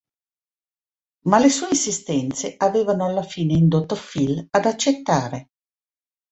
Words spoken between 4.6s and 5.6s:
accettare.